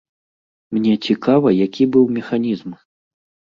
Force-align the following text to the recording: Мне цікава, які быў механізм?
Мне 0.77 0.93
цікава, 1.09 1.53
які 1.65 1.83
быў 1.93 2.05
механізм? 2.19 2.69